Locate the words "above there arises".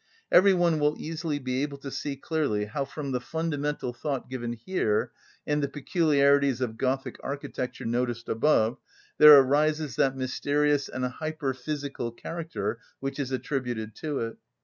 8.27-9.97